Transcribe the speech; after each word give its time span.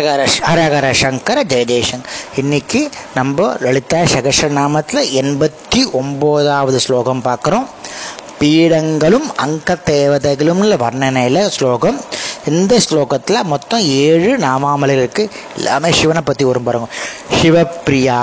ஹரஹர 0.00 0.22
ஹரஹர 0.48 0.90
சங்கர 0.90 1.38
ஜெய 1.42 1.98
இன்னைக்கு 2.40 2.90
நம்ம 3.14 3.48
லலிதா 3.60 3.98
சகசநாமத்தில் 4.12 5.10
எண்பத்தி 5.20 5.80
ஒம்போதாவது 5.98 6.76
ஸ்லோகம் 6.76 7.20
பார்க்குறோம். 7.24 7.66
பீடங்களும் 8.38 9.28
அங்க 9.36 9.76
தேவதைகளும்ல 9.90 10.78
வர்ணனையில் 10.84 11.48
ஸ்லோகம். 11.48 11.98
இந்த 12.46 12.78
ஸ்லோகத்தில் 12.86 13.42
மொத்தம் 13.42 13.80
ஏழு 13.80 14.30
நாமாமலை 14.38 14.96
இருக்குது 15.00 15.30
எல்லாமே 15.56 15.92
சிவனை 15.92 16.22
பற்றி 16.22 16.44
வரும் 16.44 16.62
பாருங்க. 16.62 16.88
சிவப்பிரியா 17.42 18.22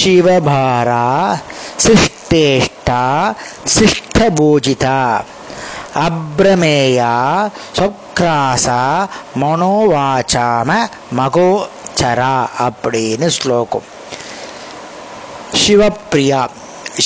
சிவபாரா 0.00 1.06
சிஷ்டேஷ்டா 1.86 3.02
சிஷ்டபூஜிதா. 3.78 5.00
அப்ரமேயா 5.96 7.50
சொக்ராசா 7.76 9.08
மனோவாச்சாம 9.40 10.88
மகோச்சரா 11.16 12.46
அப்படின்னு 12.58 13.26
ஸ்லோகம். 13.26 13.82
சிவப்பிரியா 15.66 16.48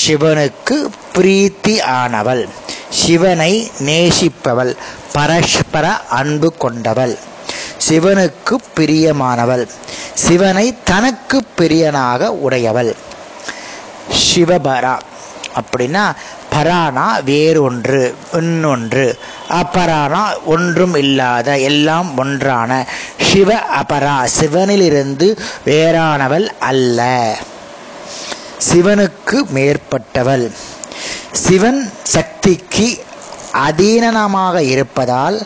சிவனுக்கு 0.06 0.88
பிரீத்தி 1.14 1.82
ஆனவள். 1.82 2.48
சிவனை 2.90 3.70
நேசிப்பவள் 3.78 4.76
பரஸ்பர 5.12 6.00
அன்பு 6.00 6.54
கொண்டவள். 6.56 7.18
சிவனுக்கு 7.88 8.54
பிரியமானவள். 8.76 9.68
சிவனை 10.14 10.74
தனக்கு 10.84 11.46
பிரியனாக 11.58 12.26
உடையவள். 12.26 12.96
சிவபரா 14.10 14.98
அப்படின்னா 15.58 16.14
பரானா 16.52 17.06
வேறொன்று 17.26 18.14
இன்னொன்று. 18.32 19.18
அபரானா 19.50 20.22
ஒன்றும் 20.44 20.94
இல்லாத 20.94 21.58
எல்லாம் 21.58 22.16
ஒன்றான. 22.16 22.86
சிவ 23.20 23.58
அபரா 23.80 24.28
சிவனிலிருந்து 24.40 25.38
வேறானவள் 25.66 26.48
அல்ல. 26.60 27.36
சிவனுக்கு 28.72 29.38
மேற்பட்டவள். 29.54 30.50
சிவன் 31.32 31.92
சக்திக்கு 32.02 33.04
அதீனமாக 33.68 34.58
இருப்பதால் 34.58 35.42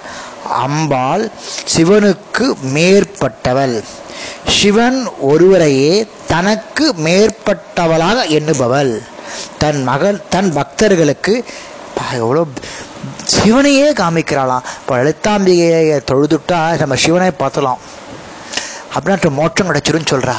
அம்பாள் 0.49 1.31
சிவனுக்கு 1.77 2.55
மேற்பட்டவள். 2.75 3.83
சிவன் 4.49 5.09
ஒருவரையே 5.21 6.07
தனக்கு 6.27 6.95
மேற்பட்டவளாக 7.05 8.27
எண்ணுபவள். 8.29 9.03
தன் 9.63 9.83
மகள் 9.91 10.19
தன் 10.35 10.51
பக்தர்களுக்கு 10.59 11.35
எவ்வளோ 12.21 12.43
சிவனையே 13.35 13.89
காமிக்கிறாளாம். 14.01 14.65
இப்போ 14.81 14.95
லலிதாம்பிகையை 15.03 15.99
தொழுதுட்டா 16.11 16.59
நம்ம 16.81 16.97
சிவனை 17.05 17.31
பார்த்தலாம். 17.43 17.81
அப்படின்னா 18.95 19.31
மோட்சம் 19.41 19.69
கிடைச்சிருன்னு 19.69 20.13
சொல்றா. 20.13 20.37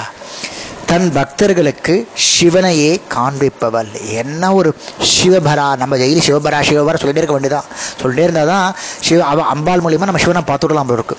தன் 0.89 1.07
பக்தர்களுக்கு 1.17 1.93
சிவனையே 2.31 2.91
காண்பிப்பவள். 3.13 3.89
என்ன 4.21 4.53
ஒரு 4.57 4.69
சிவபரா 5.13 5.67
நம்ம 5.81 5.97
ஜெயிலி 6.01 6.21
சிவபரா 6.27 6.59
சிவபரா 6.69 6.99
சொல்லிட்டே 7.01 7.21
இருக்க 7.21 7.37
வேண்டியதான் 7.37 7.69
சொல்லிட்டே 8.01 8.25
இருந்தால் 8.27 8.51
தான் 8.53 8.75
சிவ 9.07 9.23
அவ 9.31 9.45
அம்பாள் 9.53 9.83
மூலியமாக 9.85 10.09
நம்ம 10.11 10.23
சிவனை 10.25 10.43
பார்த்துடலாம் 10.49 10.93
இருக்கு. 10.97 11.17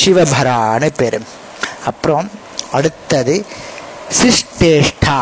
சிவபரான்னு 0.00 0.90
பேர். 1.00 1.18
அப்புறம் 1.90 2.28
அடுத்தது 2.78 3.36
சிஷ்டேஷ்டா. 4.20 5.18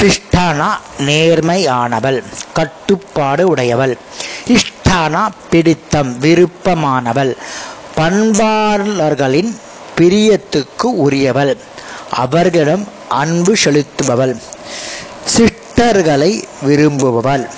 சிஷ்டானா 0.00 0.68
நேர்மையானவள் 0.98 2.22
கட்டுப்பாடு 2.52 3.48
உடையவள். 3.48 3.96
இஷ்டானா 4.48 5.28
பிடித்தம் 5.50 6.20
விருப்பமானவள். 6.20 7.36
பண்பாளர்களின் 7.96 9.56
பிரியத்துக்கு 9.98 10.82
உரியவள். 10.82 11.56
அவர்களிடம் 12.10 12.88
அன்பு 13.08 13.56
செலுத்துபவள். 13.64 14.36
சிஷ்டர்களை 15.36 16.44
விரும்புபவள். 16.66 17.48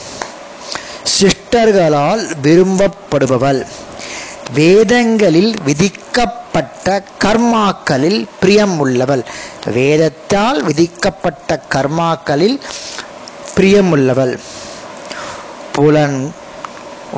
சிஷ்டர்களால் 1.20 2.24
விரும்பப்படுபவள். 2.42 3.66
வேதங்களில் 4.54 5.54
விதிக்கப்பட்ட 5.64 7.02
கர்மாக்களில் 7.24 8.26
பிரியம் 8.40 8.78
உள்ளவள் 8.78 9.24
வேதத்தால் 9.74 10.62
விதிக்கப்பட்ட 10.62 11.60
கர்மாக்களில் 11.74 12.60
பிரியமுள்ளவள். 13.56 14.38
புலன் 15.72 16.34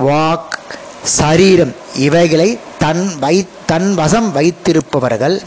வாக் 0.07 0.59
சரீரம் 1.03 1.75
இவைகளை 1.95 2.59
தன் 2.79 3.19
வை 3.19 3.47
தன் 3.67 3.95
வசம் 3.95 4.37
வைத்திருப்பவர்கள். 4.37 5.41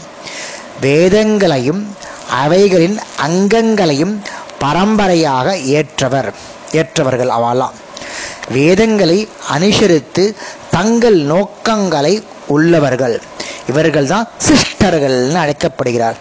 வேதங்களையும் 0.80 1.94
அவைகளின் 2.42 2.98
அங்கங்களையும் 3.26 4.20
பரம்பரையாக 4.58 5.56
ஏற்றவர் 5.56 6.32
ஏற்றவர்கள் 6.72 7.28
அவலாம் 7.28 7.72
வேதங்களை 8.52 9.28
அனுசரித்து 9.48 10.36
தங்கள் 10.74 11.18
நோக்கங்களை 11.32 12.14
உள்ளவர்கள். 12.54 13.16
இவர்கள் 13.70 14.10
தான் 14.12 14.28
சிஸ்டர்கள்னு 14.46 15.40
அழைக்கப்படுகிறார். 15.42 16.16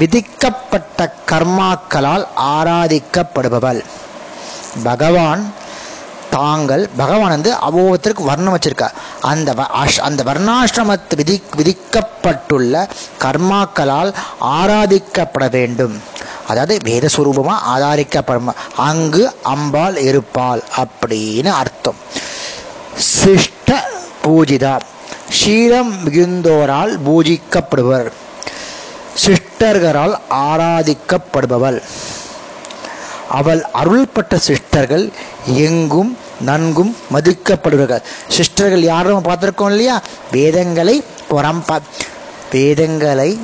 விதிக்கப்பட்ட 0.00 1.00
கர்மாக்களால் 1.30 2.24
ஆராதிக்கப்படுபவள். 2.56 3.80
பகவான் 4.88 5.44
தாங்கள் 6.36 6.82
பகவான் 7.00 7.34
வந்து 7.34 7.50
அவ்வொருத்தருக்கு 7.66 8.24
வர்ணம் 8.30 8.54
வச்சிருக்கார். 8.54 8.96
அந்த 9.30 9.50
அந்த 10.08 10.20
வர்ணாசிரமத்து 10.30 11.14
விதி 11.20 11.36
விதிக்கப்பட்டுள்ள 11.58 12.74
கர்மாக்களால் 13.24 14.10
ஆராதிக்கப்பட 14.58 15.46
வேண்டும். 15.56 15.96
அதாவது 16.50 16.74
வேதஸ்வரூபமாக 16.88 17.64
ஆதாரிக்கப்படும் 17.74 18.50
அங்கு 18.88 19.22
அம்பாள் 19.54 19.96
இருப்பாள் 20.08 20.62
அப்படின்னு 20.82 21.50
அர்த்தம். 21.62 22.00
சிஷ்ட 22.98 23.78
பூஜிதா. 24.24 24.80
ஷீலம் 25.38 25.92
மிகுந்தோரால் 26.04 26.98
பூஜிக்கப்படுவர் 27.06 28.12
சிஷ்டர்களால் 29.24 30.14
ஆராதிக்கப்படுபவள். 30.30 31.82
அவள் 33.30 33.62
அருள்பட்ட 33.72 34.38
சிஸ்டர்கள் 34.48 35.12
எங்கும் 35.44 36.18
நன்கும் 36.46 36.96
மதிக்கப்படுவார்கள். 37.12 38.02
சிஸ்டர்கள் 38.28 38.84
யாரும் 38.92 39.24
பார்த்துருக்கோம் 39.24 39.72
இல்லையா? 39.74 40.00
வேதங்களை 40.32 41.04
பரம்ப 41.30 41.80
வேதங்களை 42.52 43.40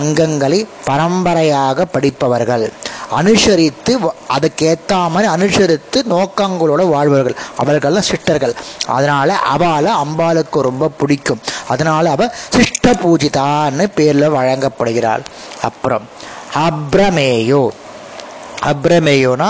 அங்கங்களை 0.00 0.66
பரம்பரையாக 0.84 1.84
படிப்பவர்கள். 1.84 2.72
அனுசரித்து 3.12 3.92
அதுக்கேற்ற 4.36 4.92
மாதிரி 5.08 5.32
அனுசரித்து 5.32 5.98
நோக்கங்களோட 6.10 6.82
வாழ்பவர்கள். 6.88 7.36
அவர்கள்லாம் 7.62 8.08
சிஷ்டர்கள். 8.10 8.54
அதனால 8.86 9.34
அவளை 9.54 9.92
அம்பாளுக்கு 9.94 10.60
ரொம்ப 10.60 10.88
பிடிக்கும். 10.88 11.40
அதனால 11.68 12.10
அவ 12.10 12.26
சிஷ்ட 12.56 12.86
பூஜிதான்னு 13.04 13.86
பேர்ல 13.96 14.28
வழங்கப்படுகிறாள். 14.38 15.24
அப்புறம் 15.62 16.06
அப்ரமேயோ. 16.66 17.62
அப்ரமேயோனா 18.62 19.48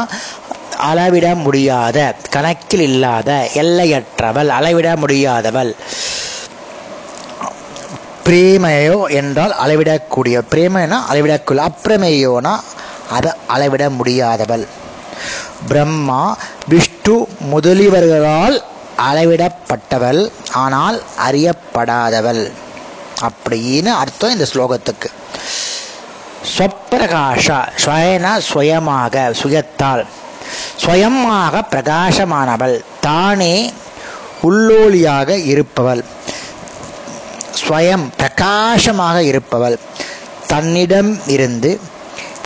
அளவிட 0.79 1.34
முடியாத 1.34 1.99
கணக்கில் 2.31 2.81
இல்லாத 2.81 3.31
எல்லையற்றவள் 3.55 4.49
அளவிட 4.49 4.89
முடியாதவள். 4.94 5.73
பிரேமையோ 8.27 8.99
என்றால் 9.11 9.55
அளவிடக்கூடிய 9.65 10.37
பிரேமைனா 10.50 10.99
அளவிடக்கூடிய 11.11 11.62
அப்ரமேயோனா 11.71 12.55
அதை 13.12 13.33
அளவிட 13.47 13.84
முடியாதவள். 13.89 14.65
பிரம்மா 15.69 16.23
விஷ்ணு 16.69 17.17
முதலியவர்களால் 17.53 18.56
அளவிடப்பட்டவள் 19.09 20.23
ஆனால் 20.53 21.03
அறியப்படாதவள். 21.27 22.43
அப்படின்னு 23.26 23.91
அர்த்தம் 24.03 24.32
இந்த 24.32 24.47
ஸ்லோகத்துக்கு. 24.53 25.09
ஸ்வப்பிரகாஷா 26.53 27.59
ஸ்வயன 27.85 28.26
சுயமாக 28.50 29.32
சுயத்தால். 29.43 30.05
சுயமாக 30.76 31.62
பிரகாசமானவள் 31.70 32.76
தானே 33.00 33.55
உள்ளோலியாக 34.43 35.31
இருப்பவள். 35.53 36.03
ஸ்வயம் 37.61 38.06
பிரகாசமாக 38.17 39.19
இருப்பவள். 39.23 39.79
தன்னிடம் 40.47 41.12
இருந்து 41.26 41.70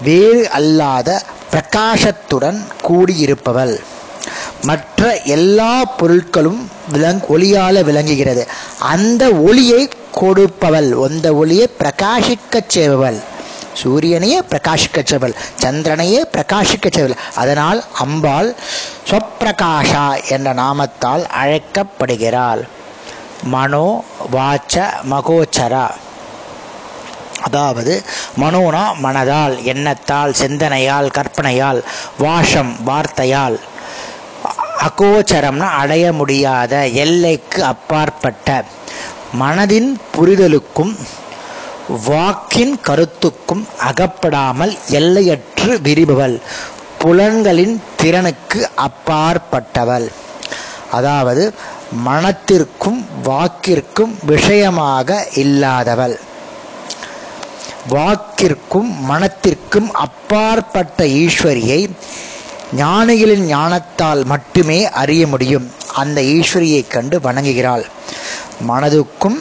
வேறு 0.03 0.51
அல்லாத 0.51 1.23
பிரகாசத்துடன் 1.53 2.59
கூடியிருப்பவள். 2.89 3.81
மற்ற 4.63 5.17
எல்லா 5.25 5.97
பொருட்களும் 5.99 6.61
விளங் 6.93 7.21
ஒளியால 7.29 7.83
விளங்குகிறது. 7.85 8.47
அந்த 8.79 9.31
ஒளியை 9.31 9.89
கொடுப்பவள். 10.21 11.09
அந்த 11.09 11.35
ஒளியை 11.35 11.71
பிரகாசிக்கச் 11.79 12.73
செய்பவள். 12.75 13.19
சூரியனையே 13.83 14.39
பிரகாசிக்கச் 14.51 15.11
செய்வள் 15.11 15.35
சந்திரனையே 15.63 16.21
பிரகாசிக்கச் 16.33 16.97
செய்வள் 16.97 17.17
அதனால் 17.35 17.85
அம்பாள் 17.93 18.55
சொப்பிரகாஷா 19.11 20.25
என்ற 20.29 20.55
நாமத்தால் 20.55 21.27
அழைக்கப்படுகிறாள். 21.27 22.63
மனோ 23.45 24.05
வாச்ச 24.33 24.85
மகோச்சரா. 25.11 25.87
அதாவது 27.47 27.95
மனோனா 28.41 28.85
மனதால் 29.03 29.55
எண்ணத்தால் 29.73 30.33
சிந்தனையால் 30.41 31.11
கற்பனையால் 31.11 31.81
வாஷம் 32.19 32.73
வார்த்தையால். 32.87 33.57
அகோச்சரம்னா 34.87 35.69
அடைய 35.83 36.07
முடியாத 36.13 36.75
எல்லைக்கு 37.05 37.61
அப்பாற்பட்ட. 37.65 38.49
மனதின் 39.41 39.91
புரிதலுக்கும் 40.15 40.93
வாக்கின் 42.07 42.75
கருத்துக்கும் 42.89 43.65
அகப்படாமல் 43.89 44.73
எல்லையற்று 44.99 45.73
விரிபவள். 45.87 46.37
புலன்களின் 47.01 47.75
திறனுக்கு 47.97 48.61
அப்பாற்பட்டவள். 48.87 50.07
அதாவது 50.91 51.45
மனத்திற்கும் 52.07 53.01
வாக்கிற்கும் 53.29 54.15
விஷயமாக 54.23 55.09
இல்லாதவள். 55.35 56.17
வாக்கிற்கும் 57.91 58.91
மனத்திற்கும் 59.09 59.91
அப்பாற்பட்ட 59.93 61.05
ஈஸ்வரியை 61.05 61.91
ஞானிகளின் 62.77 63.47
ஞானத்தால் 63.47 64.25
மட்டுமே 64.25 64.91
அறிய 64.91 65.27
முடியும். 65.27 65.71
அந்த 65.95 66.21
ஈஸ்வரியை 66.21 66.89
கண்டு 66.89 67.19
வணங்குகிறாள். 67.19 67.85
மனதுக்கும் 68.69 69.39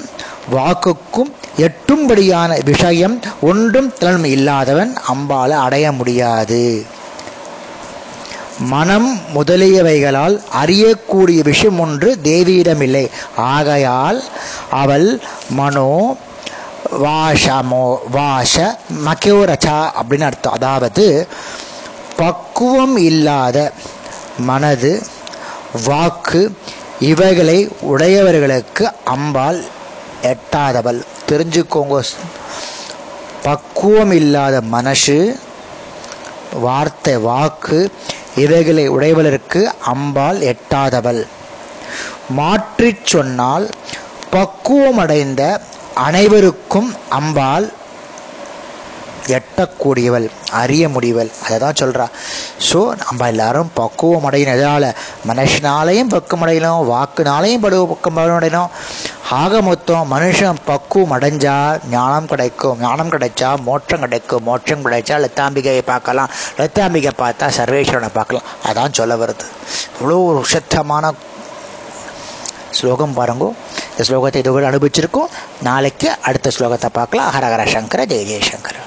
வாக்குக்கும் 0.54 1.32
எட்டும்படியான 1.58 2.64
விஷயம் 2.66 3.20
ஒன்றும் 3.42 3.94
திறன் 4.00 4.24
இல்லாதவன் 4.24 4.98
அம்பால 5.14 5.50
அடைய 5.50 5.92
முடியாது. 5.92 6.86
மனம் 8.60 9.20
முதலியவைகளால் 9.36 10.42
அறியக்கூடிய 10.64 11.42
விஷயம் 11.44 11.80
ஒன்று 11.80 12.20
தேவியிடமில்லை. 12.24 13.10
ஆகையால் 13.36 14.24
அவள் 14.70 15.20
மனோ 15.50 16.18
வாஷமோ 16.92 17.98
வாஷ 18.12 18.78
மக்கியோரச்சா 19.06 19.78
அப்படின்னு 20.00 20.22
அர்த்தம். 20.22 20.54
அதாவது 20.54 21.28
பக்குவம் 22.18 22.98
இல்லாத 22.98 23.72
மனது 24.40 25.04
வாக்கு 25.86 26.58
இவைகளை 27.00 27.70
உடையவர்களுக்கு 27.82 28.92
அம்பாள் 29.06 29.64
எட்டாதவள். 30.24 31.02
தெரிஞ்சுக்கோங்க. 31.30 32.04
பக்குவம் 33.44 34.12
இல்லாத 34.12 34.62
மனசு 34.62 35.40
வார்த்தை 36.54 37.18
வாக்கு 37.18 37.92
இவைகளை 38.36 38.88
உடையவதற்கு 38.88 39.72
அம்பாள் 39.86 40.40
எட்டாதவள். 40.40 41.26
மாற்றிச் 42.30 43.06
சொன்னால் 43.06 43.70
பக்குவமடைந்த 44.32 45.60
அனைவருக்கும் 46.04 46.92
அம்பாள் 47.18 47.68
எட்டக்கூடியவள் 49.36 50.26
அறிய 50.60 50.88
முடிவள் 50.96 51.30
அதை 51.44 51.56
தான் 51.64 51.78
சொல்கிறா 51.82 52.06
ஸோ 52.68 52.80
நம்ம 53.02 53.28
எல்லாரும் 53.34 53.70
பக்குவம் 53.80 54.28
அடையணும் 54.30 54.56
எதால் 54.58 54.88
மனுஷனாலையும் 55.30 56.12
பக்குவம் 56.14 56.44
அடையணும் 56.46 56.90
வாக்குனாலையும் 56.92 57.64
படு 57.64 57.80
பக்கம் 57.92 58.20
அடையணும். 58.20 58.70
ஆக 59.42 59.62
மொத்தம் 59.70 60.12
மனுஷன் 60.14 60.62
பக்குவம் 60.70 61.16
அடைஞ்சா 61.18 61.56
ஞானம் 61.96 62.30
கிடைக்கும் 62.32 62.80
ஞானம் 62.86 63.12
கிடைச்சா 63.14 63.50
மோட்சம் 63.68 64.04
கிடைக்கும். 64.06 64.46
மோட்சம் 64.50 64.84
கிடைச்சா 64.86 65.18
லத்தாம்பிகையை 65.24 65.84
பார்க்கலாம். 65.94 66.30
லத்தாம்பிகை 66.60 67.14
பார்த்தா 67.24 67.48
சர்வேஸ்வரனை 67.60 68.12
பார்க்கலாம். 68.20 68.50
அதான் 68.70 68.98
சொல்ல 69.00 69.16
வருது. 69.24 69.48
இவ்வளோ 69.98 70.20
ஒரு 70.30 70.40
உஷத்தமான 70.46 71.14
ஸ்லோகம் 72.80 73.18
பாருங்கோ. 73.18 73.50
இந்த 73.98 74.06
ஸ்லோகத்தை 74.08 74.40
இதுவரை 74.44 74.70
அனுபவிச்சிருக்கோம். 74.70 75.32
நாளைக்கு 75.62 76.10
அடுத்த 76.22 76.52
ஸ்லோகத்தை 76.58 76.90
பார்க்கலாம். 76.92 77.32
ஹரஹர 77.36 77.66
சங்கர 77.76 78.02
ஜெய 78.06 78.24
ஜெயசங்கர் 78.32 78.75